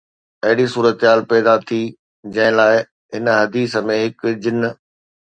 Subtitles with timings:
[0.45, 1.81] اهڙي صورتحال پيدا ٿي
[2.35, 2.75] جنهن لاءِ
[3.13, 4.59] هن حديث ۾ هڪ جن